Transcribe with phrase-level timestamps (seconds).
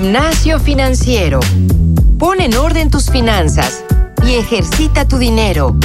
[0.00, 1.40] Gimnasio Financiero.
[2.20, 3.84] Pon en orden tus finanzas
[4.24, 5.76] y ejercita tu dinero.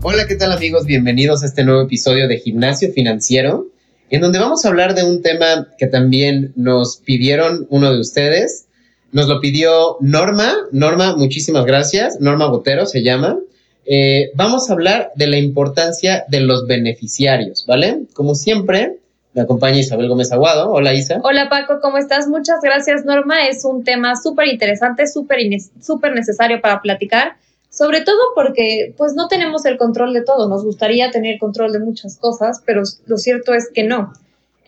[0.00, 0.86] Hola, ¿qué tal amigos?
[0.86, 3.66] Bienvenidos a este nuevo episodio de Gimnasio Financiero,
[4.08, 8.64] en donde vamos a hablar de un tema que también nos pidieron uno de ustedes.
[9.12, 10.54] Nos lo pidió Norma.
[10.72, 12.18] Norma, muchísimas gracias.
[12.18, 13.36] Norma Botero se llama.
[13.84, 18.02] Eh, vamos a hablar de la importancia de los beneficiarios, ¿vale?
[18.14, 18.98] Como siempre,
[19.34, 20.70] me acompaña Isabel Gómez Aguado.
[20.70, 21.20] Hola Isa.
[21.22, 22.28] Hola Paco, ¿cómo estás?
[22.28, 23.46] Muchas gracias Norma.
[23.48, 25.40] Es un tema súper interesante, súper
[25.80, 27.36] súper necesario para platicar,
[27.70, 30.48] sobre todo porque pues no tenemos el control de todo.
[30.48, 34.12] Nos gustaría tener control de muchas cosas, pero lo cierto es que no.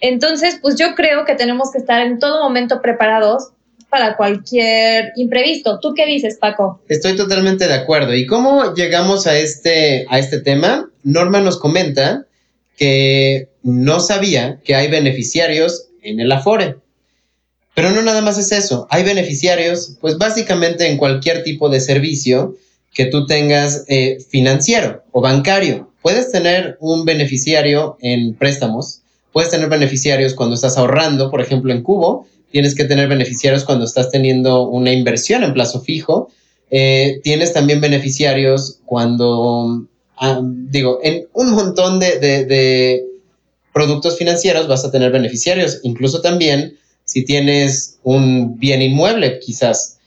[0.00, 3.53] Entonces, pues yo creo que tenemos que estar en todo momento preparados
[3.94, 5.78] para cualquier imprevisto.
[5.78, 6.80] ¿Tú qué dices, Paco?
[6.88, 8.12] Estoy totalmente de acuerdo.
[8.12, 10.90] ¿Y cómo llegamos a este, a este tema?
[11.04, 12.26] Norma nos comenta
[12.76, 16.78] que no sabía que hay beneficiarios en el Afore.
[17.76, 22.56] Pero no nada más es eso, hay beneficiarios, pues básicamente en cualquier tipo de servicio
[22.92, 25.92] que tú tengas eh, financiero o bancario.
[26.02, 31.84] Puedes tener un beneficiario en préstamos, puedes tener beneficiarios cuando estás ahorrando, por ejemplo, en
[31.84, 36.28] Cubo, tienes que tener beneficiarios cuando estás teniendo una inversión en plazo fijo.
[36.70, 39.88] Eh, tienes también beneficiarios cuando,
[40.18, 43.02] ah, digo, en un montón de,
[43.72, 49.98] productos financieros vas a tener beneficiarios, incluso también si tienes un bien inmueble, quizás.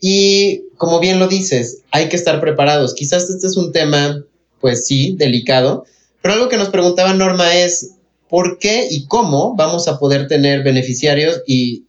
[0.00, 2.94] Y como bien lo dices, hay que estar preparados.
[2.94, 4.24] Quizás este es un tema,
[4.58, 5.84] pues sí, delicado,
[6.22, 7.90] pero algo que nos preguntaba Norma es,
[8.30, 11.84] ¿por qué y cómo vamos a poder tener beneficiarios y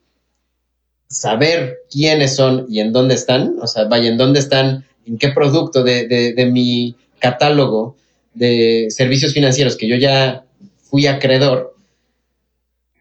[1.11, 5.29] saber quiénes son y en dónde están, o sea, vaya, en dónde están, en qué
[5.29, 7.97] producto de, mi catálogo
[8.33, 10.45] de servicios financieros que yo ya
[10.89, 11.75] fui acreedor,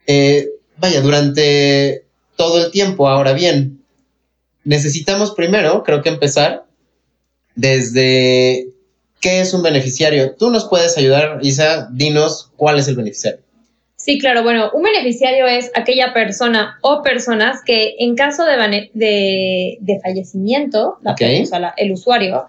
[0.07, 2.05] eh, vaya, durante
[2.35, 3.81] todo el tiempo, ahora bien,
[4.65, 6.65] necesitamos primero, creo que empezar
[7.55, 8.67] desde
[9.21, 10.35] qué es un beneficiario.
[10.35, 13.41] Tú nos puedes ayudar, Isa, dinos cuál es el beneficiario.
[14.03, 14.41] Sí, claro.
[14.41, 21.13] Bueno, un beneficiario es aquella persona o personas que en caso de, de, fallecimiento, la
[21.13, 22.47] persona, el usuario,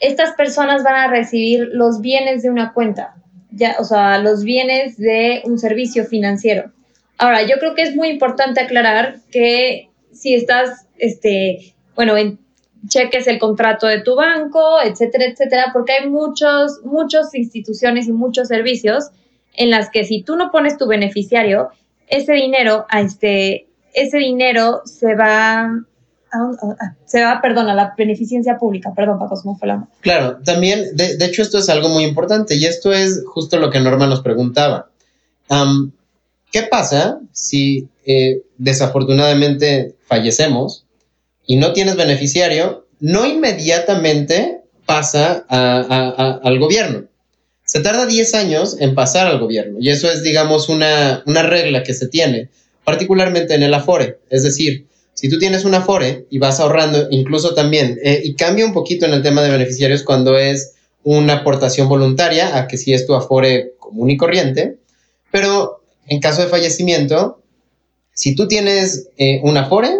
[0.00, 3.14] estas personas van a recibir los bienes de una cuenta,
[3.52, 6.72] ya, o sea, los bienes de un servicio financiero.
[7.16, 12.40] Ahora, yo creo que es muy importante aclarar que si estás, este, bueno, en,
[12.88, 18.48] cheques el contrato de tu banco, etcétera, etcétera, porque hay muchos, muchas instituciones y muchos
[18.48, 19.10] servicios
[19.58, 21.70] en las que si tú no pones tu beneficiario,
[22.06, 25.68] ese dinero, este, ese dinero se va
[27.06, 28.92] se va, perdón, a la beneficencia pública.
[28.94, 32.66] Perdón, Paco, se fue la Claro, también, de, hecho, esto es algo muy importante y
[32.66, 34.90] esto es justo lo que Norma nos preguntaba.
[36.52, 40.84] ¿Qué pasa si eh, desafortunadamente fallecemos
[41.46, 42.86] y no tienes beneficiario?
[43.00, 47.08] No inmediatamente pasa al gobierno
[47.68, 51.92] se tarda 10 años en pasar al gobierno y eso es, digamos, una, regla que
[51.92, 52.48] se tiene,
[52.82, 54.20] particularmente en el Afore.
[54.30, 58.64] Es decir, si tú tienes un Afore y vas ahorrando, incluso también, eh, y cambia
[58.64, 62.94] un poquito en el tema de beneficiarios cuando es una aportación voluntaria a que si
[62.94, 64.78] es tu Afore común y corriente,
[65.30, 67.42] pero en caso de fallecimiento,
[68.14, 69.90] si tú tienes eh, un Afore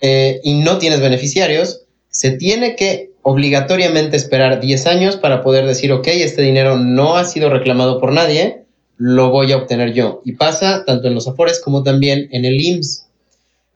[0.00, 5.92] eh, y no tienes beneficiarios, se tiene que obligatoriamente esperar 10 años para poder decir,
[5.92, 8.64] ok, este dinero no ha sido reclamado por nadie,
[8.96, 10.20] lo voy a obtener yo.
[10.24, 13.06] Y pasa tanto en los Afores como también en el IMSS.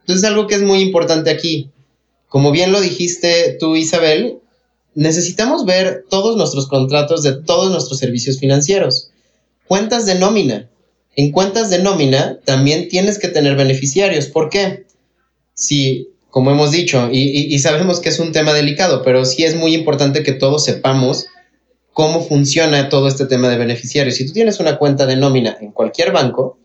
[0.00, 1.70] Entonces, algo que es muy importante aquí,
[2.28, 4.38] como bien lo dijiste tú, Isabel,
[4.94, 9.10] necesitamos ver todos nuestros contratos de todos nuestros servicios financieros.
[9.66, 10.68] Cuentas de nómina.
[11.14, 14.26] En cuentas de nómina también tienes que tener beneficiarios.
[14.26, 14.86] ¿Por qué?
[15.54, 19.74] Si como hemos dicho, y, sabemos que es un tema delicado, pero sí es muy
[19.74, 21.26] importante que todos sepamos
[21.92, 24.16] cómo funciona todo este tema de beneficiarios.
[24.16, 26.58] Si tú tienes una cuenta de nómina en cualquier banco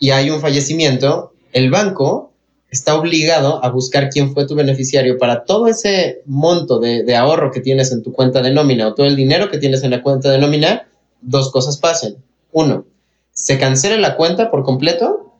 [0.00, 2.32] y hay un fallecimiento, el banco
[2.70, 7.52] está obligado a buscar quién fue tu beneficiario para todo ese monto de, de, ahorro
[7.52, 10.02] que tienes en tu cuenta de nómina o todo el dinero que tienes en la
[10.02, 10.88] cuenta de nómina,
[11.20, 12.16] dos cosas pasen.
[12.52, 12.86] Uno,
[13.32, 15.34] se cancela la cuenta por completo.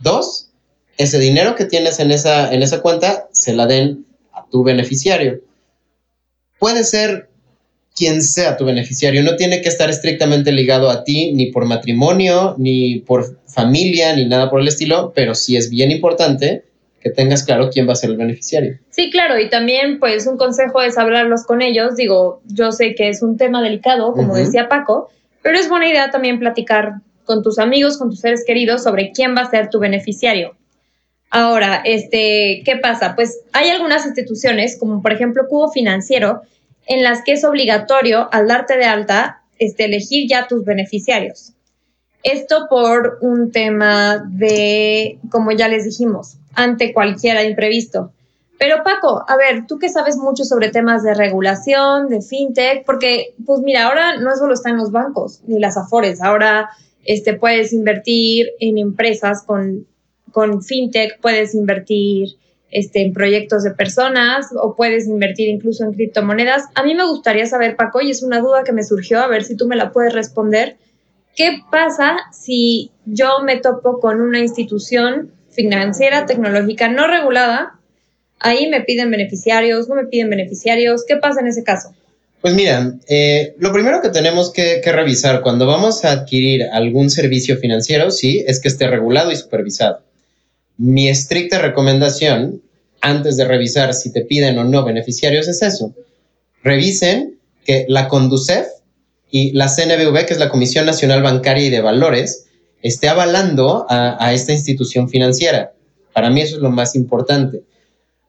[0.00, 0.51] Dos,
[0.96, 5.40] ese dinero que tienes en esa, en esa cuenta se la den a tu beneficiario.
[6.58, 7.28] Puede ser
[7.94, 12.54] quien sea tu beneficiario, no tiene que estar estrictamente ligado a ti, ni por matrimonio,
[12.58, 16.64] ni por familia, ni nada por el estilo, pero sí es bien importante
[17.02, 18.78] que tengas claro quién va a ser el beneficiario.
[18.90, 21.96] Sí, claro, y también pues un consejo es hablarlos con ellos.
[21.96, 25.10] Digo, yo sé que es un tema delicado, como decía Paco,
[25.42, 29.36] pero es buena idea también platicar con tus amigos, con tus seres queridos sobre quién
[29.36, 30.56] va a ser tu beneficiario.
[31.34, 33.14] Ahora, este, ¿qué pasa?
[33.14, 36.42] Pues hay algunas instituciones, como por ejemplo Cubo Financiero,
[36.86, 41.54] en las que es obligatorio al darte de alta este, elegir ya tus beneficiarios.
[42.22, 48.12] Esto por un tema de, como ya les dijimos, ante cualquier imprevisto.
[48.58, 53.34] Pero Paco, a ver, tú que sabes mucho sobre temas de regulación, de fintech, porque
[53.46, 56.68] pues mira, ahora no solo están los bancos ni las afores, ahora
[57.06, 59.86] este, puedes invertir en empresas con,
[60.32, 62.36] con fintech, puedes invertir
[62.72, 66.64] este, en proyectos de personas o puedes invertir incluso en criptomonedas.
[66.74, 69.44] A mí me gustaría saber, Paco, y es una duda que me surgió, a ver
[69.44, 70.76] si tú me la puedes responder.
[71.36, 77.78] ¿Qué pasa si yo me topo con una institución financiera, tecnológica no regulada?
[78.38, 81.04] Ahí me piden beneficiarios, no me piden beneficiarios.
[81.06, 81.94] ¿Qué pasa en ese caso?
[82.40, 87.08] Pues mira, eh, lo primero que tenemos que, que, revisar cuando vamos a adquirir algún
[87.08, 90.00] servicio financiero, sí, es que esté regulado y supervisado.
[90.84, 92.60] Mi estricta recomendación,
[93.00, 95.94] antes de revisar si te piden o no beneficiarios, es eso.
[96.64, 98.66] Revisen que la Conducef
[99.30, 102.46] y la CNBV, que es la Comisión Nacional Bancaria y de Valores,
[102.82, 105.72] esté avalando a, esta institución financiera.
[106.12, 107.62] Para mí eso es lo más importante.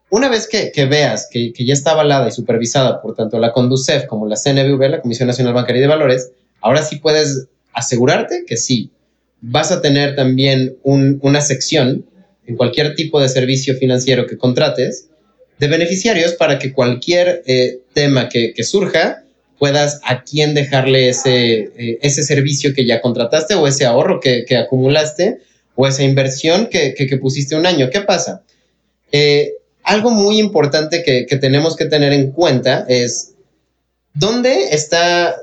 [0.08, 4.28] Una vez que, veas que, ya está avalada y supervisada por tanto la Conducef como
[4.28, 6.30] la CNBV, la Comisión Nacional Bancaria y de Valores,
[6.60, 8.92] ahora sí puedes asegurarte que sí,
[9.40, 12.04] vas a tener también una sección
[12.46, 15.08] en cualquier tipo de servicio financiero que contrates
[15.58, 19.22] de beneficiarios para que cualquier eh, tema que, surja
[19.58, 24.44] puedas a quién dejarle ese, eh, ese servicio que ya contrataste o ese ahorro que,
[24.56, 25.38] acumulaste
[25.76, 27.88] o esa inversión que, pusiste un año.
[27.90, 28.42] ¿Qué pasa?
[29.12, 33.34] Eh, algo muy importante que, tenemos que tener en cuenta es
[34.12, 35.36] dónde está,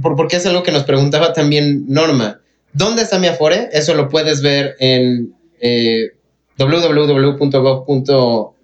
[0.00, 2.40] porque es algo que nos preguntaba también Norma,
[2.72, 3.68] ¿dónde está mi Afore?
[3.72, 5.34] Eso lo puedes ver en
[6.66, 8.54] www.gov.mx.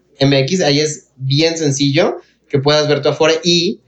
[0.62, 3.80] Ahí es bien sencillo que puedas ver tu Afore y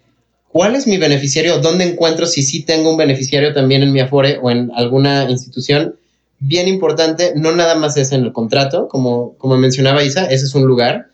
[0.48, 4.38] cuál es mi beneficiario, dónde encuentro si sí tengo un beneficiario también en mi Afore
[4.42, 5.96] o en alguna institución.
[6.40, 10.54] Bien importante, no nada más es en el contrato, como, como mencionaba Isa, ese es
[10.54, 11.08] un lugar,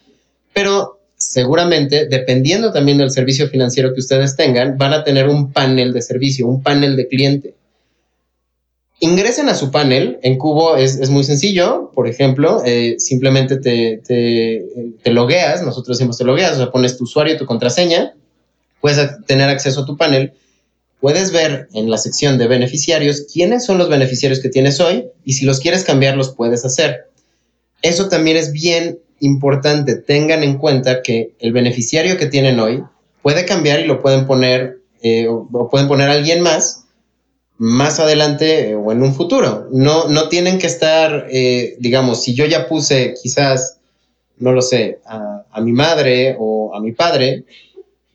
[0.53, 5.95] pero seguramente, dependiendo también del servicio financiero que ustedes tengan, van a tener un panel
[5.95, 7.55] de servicio, un panel de cliente
[9.05, 10.19] ingresen a su panel.
[10.23, 11.91] En Cubo es, muy sencillo.
[11.95, 15.63] Por ejemplo, eh, simplemente te, te, logueas.
[15.63, 18.15] Nosotros decimos te logueas, o sea, pones tu usuario, tu contraseña.
[18.81, 20.33] Puedes tener acceso a tu panel.
[21.01, 25.35] Puedes ver en la sección de beneficiarios quiénes son los beneficiarios que tienes hoy y
[25.35, 27.09] si los quieres cambiar, los puedes hacer.
[27.83, 29.97] Eso también es bien importante.
[29.97, 32.83] Tengan en cuenta que el beneficiario que tienen hoy
[33.21, 36.84] puede cambiar y lo pueden poner eh, o pueden poner a alguien más
[37.59, 39.69] más adelante eh, o en un futuro.
[39.71, 43.79] No, no tienen que estar, eh, digamos, si yo ya puse quizás,
[44.39, 47.45] no lo sé, a, mi madre o a mi padre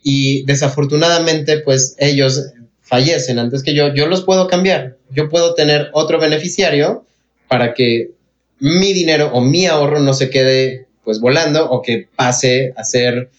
[0.04, 2.52] y desafortunadamente pues ellos
[2.82, 4.98] fallecen antes que yo, yo los puedo cambiar.
[5.12, 7.06] Yo puedo tener otro beneficiario
[7.48, 8.12] para que
[8.60, 13.30] mi dinero o mi ahorro no se quede pues volando o que pase a ser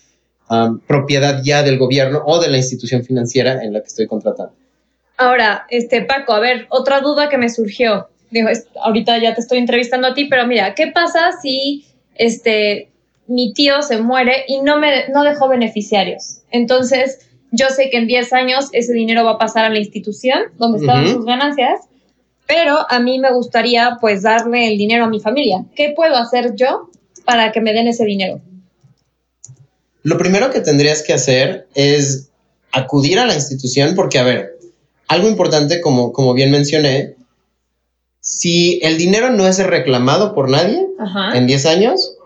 [0.49, 4.55] um, propiedad ya del gobierno o de la institución financiera en la que estoy contratando.
[5.21, 8.09] Ahora, este Paco, a ver, otra duda que me surgió.
[8.31, 8.49] Digo,
[8.83, 11.85] ahorita ya te estoy entrevistando a ti, pero mira, ¿qué pasa si
[12.15, 12.91] este
[13.27, 16.39] mi tío se muere y no me no dejó beneficiarios?
[16.51, 20.45] Entonces, yo sé que en 10 años ese dinero va a pasar a la institución
[20.57, 21.81] donde estaban sus ganancias,
[22.47, 25.67] pero a mí me gustaría pues darle el dinero a mi familia.
[25.77, 26.89] ¿Qué puedo hacer yo
[27.27, 28.41] para que me den ese dinero?
[30.03, 32.31] Lo primero que tendrías que hacer es
[32.73, 34.60] acudir a la institución porque, a ver,
[35.11, 37.17] algo importante, como, como bien mencioné,
[38.21, 40.87] si el dinero no es reclamado por nadie
[41.35, 42.17] en 10 años,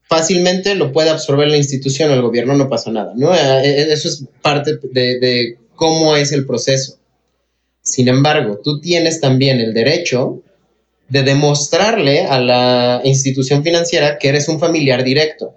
[0.00, 3.12] fácilmente lo puede absorber la institución o el gobierno, no pasa nada.
[3.14, 3.34] ¿no?
[3.34, 6.96] Eh, eh, eso es parte de, de cómo es el proceso.
[7.82, 10.40] Sin embargo, tú tienes también el derecho
[11.10, 15.52] de demostrarle a la institución financiera que eres un familiar directo.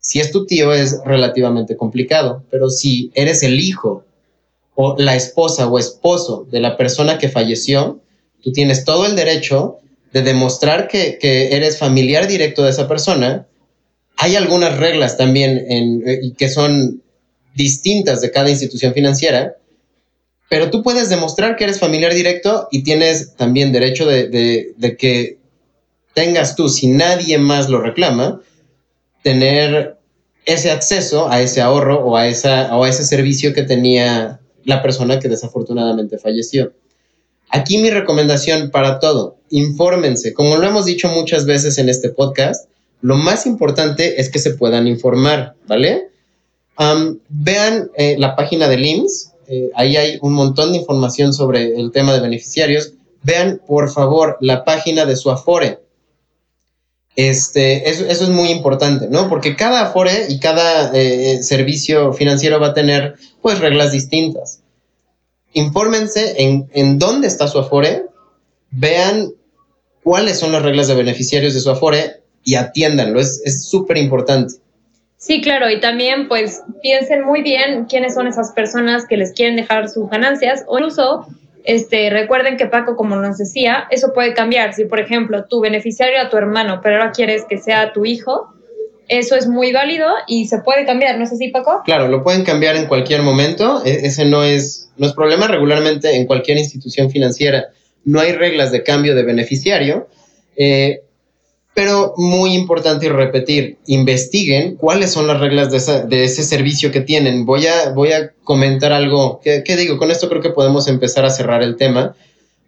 [0.00, 4.06] Si es tu tío es relativamente complicado, pero si eres el hijo
[4.74, 8.00] o la esposa o esposo de la persona que falleció,
[8.42, 9.78] tú tienes todo el derecho
[10.12, 11.18] de demostrar que,
[11.52, 13.46] eres familiar directo de esa persona.
[14.16, 17.02] Hay algunas reglas también en, eh, que son
[17.54, 19.56] distintas de cada institución financiera,
[20.48, 25.38] pero tú puedes demostrar que eres familiar directo y tienes también derecho de, que
[26.12, 28.42] tengas tú, si nadie más lo reclama,
[29.22, 29.96] tener
[30.44, 34.82] ese acceso a ese ahorro o a, esa, o a ese servicio que tenía la
[34.82, 36.72] persona que desafortunadamente falleció.
[37.48, 40.32] Aquí mi recomendación para todo, infórmense.
[40.32, 42.68] Como lo hemos dicho muchas veces en este podcast,
[43.02, 46.08] lo más importante es que se puedan informar, ¿vale?
[47.28, 51.92] vean eh, la página del IMSS, eh, ahí hay un montón de información sobre el
[51.92, 52.94] tema de beneficiarios.
[53.22, 55.80] Vean, por favor, la página de su Afore.
[57.14, 59.28] Este, eso, es muy importante, ¿no?
[59.28, 64.60] Porque cada Afore y cada eh, servicio financiero va a tener, pues, reglas distintas.
[65.52, 68.06] Infórmense en, en dónde está su Afore,
[68.70, 69.32] vean
[70.02, 73.20] cuáles son las reglas de beneficiarios de su Afore y atiéndanlo.
[73.20, 74.54] Es súper importante.
[75.22, 79.54] Sí, claro, y también pues piensen muy bien quiénes son esas personas que les quieren
[79.54, 81.28] dejar sus ganancias o incluso
[81.64, 84.74] este, recuerden que Paco, como nos decía, eso puede cambiar.
[84.74, 88.48] Si, por ejemplo, tu beneficiario a tu hermano, pero ahora quieres que sea tu hijo,
[89.08, 91.82] eso es muy válido y se puede cambiar, ¿no es así, Paco?
[91.84, 93.82] Claro, lo pueden cambiar en cualquier momento.
[93.84, 95.46] E-, ese no es, no es problema.
[95.48, 97.66] Regularmente en cualquier institución financiera
[98.04, 100.08] no hay reglas de cambio de beneficiario.
[100.56, 101.02] Eh,
[101.74, 107.46] pero muy importante repetir, investiguen cuáles son las reglas de, ese servicio que tienen.
[107.46, 109.96] Voy a, voy a comentar algo, ¿qué, digo?
[109.96, 112.14] Con esto creo que podemos empezar a cerrar el tema.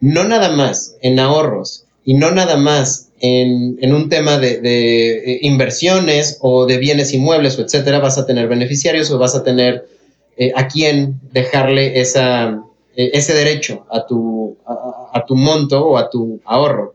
[0.01, 6.39] No nada más en ahorros y no nada más en, un tema de, eh, inversiones
[6.41, 9.87] o de bienes inmuebles o etcétera, vas a tener beneficiarios o vas a tener
[10.37, 12.65] eh, a quién dejarle esa,
[12.97, 16.94] eh, ese derecho a tu, a tu monto o a tu ahorro.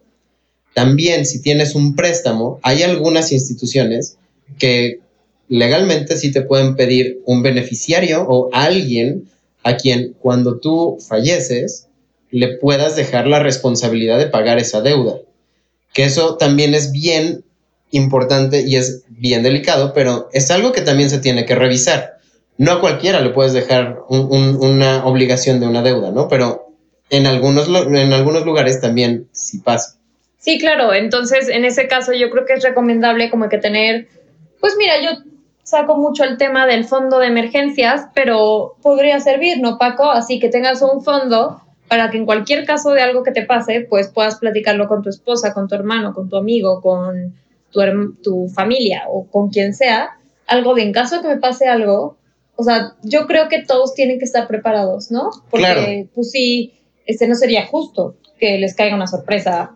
[0.79, 4.15] También si tienes un préstamo, hay algunas instituciones
[4.57, 5.01] que
[5.49, 9.29] legalmente sí te pueden pedir un beneficiario o alguien
[9.61, 11.87] a quien cuando tú falleces
[12.31, 15.15] le puedas dejar la responsabilidad de pagar esa deuda.
[15.91, 17.43] Que eso también es bien
[17.91, 22.19] importante y es bien delicado, pero es algo que también se tiene que revisar.
[22.57, 26.29] No a cualquiera le puedes dejar una obligación de una deuda, ¿no?
[26.29, 26.69] Pero
[27.09, 29.98] en algunos, en algunos lugares también sí pasa.
[30.49, 30.95] Sí, claro.
[30.95, 34.07] Entonces, en ese caso, yo creo que es recomendable como que tener,
[34.59, 35.23] pues mira, yo
[35.61, 40.09] saco mucho el tema del fondo de emergencias, pero podría servir, ¿no, Paco?
[40.09, 43.81] Así que tengas un fondo para que en cualquier caso de algo que te pase,
[43.87, 47.35] pues puedas platicarlo con tu esposa, con tu hermano, con tu amigo, con
[47.71, 51.67] tu, tu familia o con quien sea, algo de en caso de que me pase
[51.67, 52.17] algo,
[52.55, 55.29] o sea, yo creo que todos tienen que estar preparados, ¿no?
[55.51, 56.73] Porque pues sí,
[57.05, 59.75] este no sería justo que les caiga una sorpresa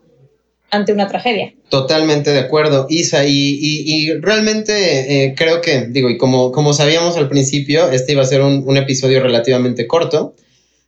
[0.74, 1.54] ante una tragedia.
[1.70, 7.30] Totalmente de acuerdo, Isa, y, realmente eh, creo que, digo, y como, como sabíamos al
[7.30, 10.34] principio, este iba a ser un, episodio relativamente corto,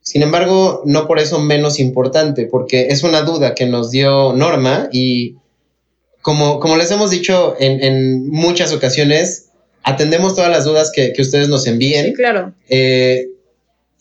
[0.02, 4.90] sin embargo, no por eso menos importante, porque es una duda que nos dio Norma
[4.92, 5.36] y
[6.22, 9.50] como, como les hemos dicho en, muchas ocasiones,
[9.84, 12.08] atendemos todas las dudas que, ustedes nos envíen.
[12.08, 12.54] Sí, claro.
[12.70, 13.28] Eh,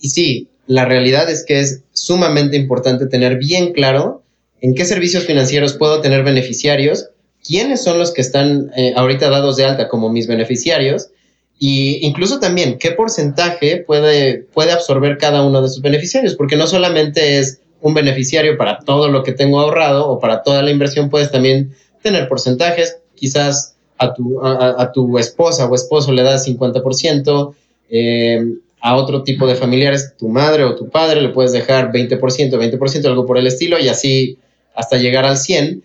[0.01, 4.24] y sí, la realidad es que es sumamente importante tener bien claro
[4.65, 7.11] en qué servicios financieros puedo tener beneficiarios,
[7.47, 11.11] quiénes son los que están eh, ahorita dados de alta como mis beneficiarios
[11.59, 16.67] y incluso también qué porcentaje puede, puede absorber cada uno de sus beneficiarios, porque no
[16.67, 21.11] solamente es un beneficiario para todo lo que tengo ahorrado o para toda la inversión,
[21.11, 27.55] puedes también tener porcentajes, quizás a tu, a, tu esposa o esposo le das 50%,
[27.91, 28.43] eh,
[28.81, 33.05] a otro tipo de familiares, tu madre o tu padre, le puedes dejar 20%, 20%,
[33.05, 34.39] algo por el estilo, y así
[34.75, 35.85] hasta llegar al 100.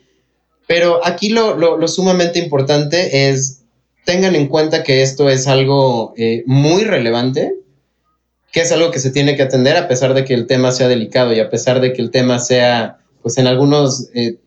[0.67, 3.61] Pero aquí lo, sumamente importante es,
[4.05, 7.55] tengan en cuenta que esto es algo eh, muy relevante,
[8.51, 10.87] que es algo que se tiene que atender a pesar de que el tema sea
[10.87, 14.37] delicado y a pesar de que el tema sea, pues en algunos eh,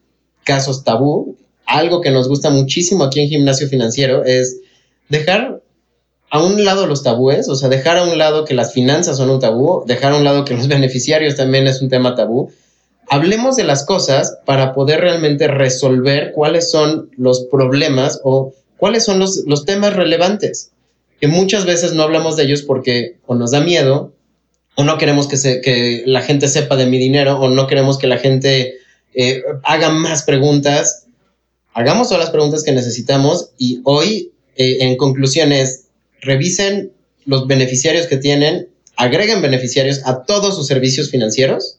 [0.44, 1.36] casos tabú.
[1.66, 4.60] Algo que nos gusta muchísimo aquí en Gimnasio Financiero es
[5.08, 5.62] dejar
[6.30, 9.30] a un lado los tabúes, o sea, dejar a un lado que las finanzas son
[9.30, 12.50] un tabú, dejar a un lado que los beneficiarios también es un tema tabú
[13.08, 19.20] hablemos de las cosas para poder realmente resolver cuáles son los problemas o cuáles son
[19.20, 20.70] los, temas relevantes,
[21.20, 24.12] que muchas veces no hablamos de ellos porque o nos da miedo,
[24.74, 27.98] o no queremos que, se, que la gente sepa de mi dinero, o no queremos
[27.98, 28.74] que la gente
[29.14, 31.06] eh, haga más preguntas.
[31.74, 35.84] Hagamos todas las preguntas que necesitamos y hoy, eh, en conclusiones,
[36.20, 36.92] revisen
[37.24, 41.78] los beneficiarios que tienen, agreguen beneficiarios a todos sus servicios financieros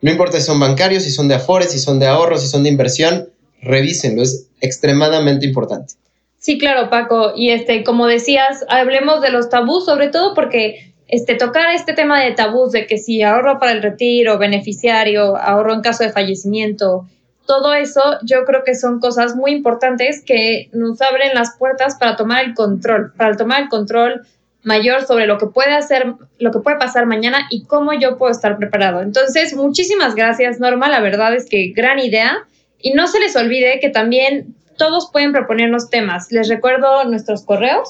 [0.00, 2.62] no importa si son bancarios, si son de afores, si son de ahorros, si son
[2.62, 3.28] de inversión,
[3.60, 5.94] revísenlo, es extremadamente importante.
[6.38, 7.32] Sí, claro, Paco.
[7.34, 12.22] Y este, como decías, hablemos de los tabús, sobre todo porque este, tocar este tema
[12.22, 17.08] de tabús de que si ahorro para el retiro, beneficiario, ahorro en caso de fallecimiento,
[17.46, 22.14] todo eso yo creo que son cosas muy importantes que nos abren las puertas para
[22.14, 24.26] tomar el control, para tomar el control
[24.62, 28.32] mayor sobre lo que puede hacer, lo que puede pasar mañana y cómo yo puedo
[28.32, 29.00] estar preparado.
[29.02, 30.88] Entonces, muchísimas gracias, Norma.
[30.88, 32.46] La verdad es que gran idea.
[32.80, 36.30] Y no se les olvide que también todos pueden proponernos temas.
[36.30, 37.88] Les recuerdo nuestros correos,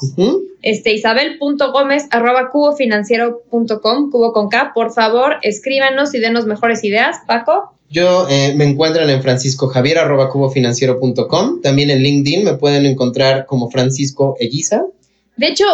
[0.62, 4.72] este, isabel.gómez arroba cubofinanciero.com, cubo con K.
[4.74, 7.18] Por favor, escríbanos y denos mejores ideas.
[7.26, 7.74] Paco.
[7.90, 11.60] Yo eh, me encuentran en Francisco Javier arroba cubofinanciero.com.
[11.62, 14.84] También en LinkedIn me pueden encontrar como Francisco Eguiza.
[15.38, 15.64] De hecho,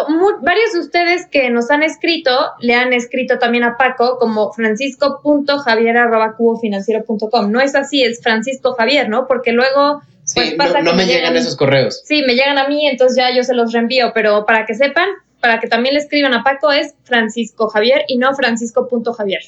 [0.42, 2.30] varios de ustedes que nos han escrito
[2.60, 7.50] le han escrito también a Paco como francisco.javier.cubofinanciero.com.
[7.50, 9.26] No es así, es Francisco Javier, ¿no?
[9.26, 10.02] Porque luego
[10.34, 12.02] pues pasa no, me, llegan, esos correos.
[12.04, 15.08] Sí, me llegan a mí, entonces ya yo se los reenvío, pero para que sepan,
[15.40, 19.44] para que también le escriban a Paco es Francisco Javier y no Francisco.javier.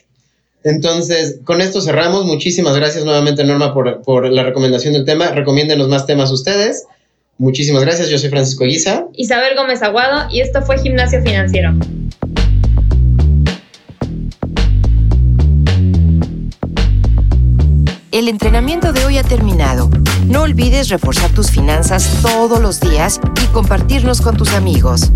[0.65, 2.25] Entonces, con esto cerramos.
[2.25, 5.33] Muchísimas gracias nuevamente, Norma, por, por la recomendación del tema.
[5.33, 6.87] Recomiéndenos más temas ustedes.
[7.39, 9.07] Muchísimas gracias, yo soy Francisco Guisa.
[9.15, 11.75] Isabel Gómez Aguado y esto fue Gimnasio Financiero.
[18.11, 19.91] El entrenamiento de hoy ha terminado.
[20.27, 25.13] No olvides reforzar tus finanzas todos los días y compartirnos con tus amigos.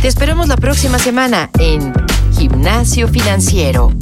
[0.00, 1.92] Te esperamos la próxima semana en
[2.32, 3.92] Gimnasio Financiero.